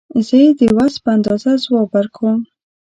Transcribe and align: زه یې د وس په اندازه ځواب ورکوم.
زه 0.25 0.35
یې 0.43 0.49
د 0.59 0.61
وس 0.77 0.93
په 1.03 1.09
اندازه 1.17 1.51
ځواب 1.63 1.89
ورکوم. 1.93 2.39